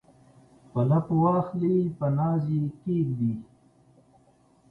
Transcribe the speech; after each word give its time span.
په 0.71 0.81
لپو 0.89 1.15
واخلي 1.23 1.75
په 1.97 2.05
ناز 2.17 2.43
یې 2.53 2.61
کښیږدي 2.73 3.33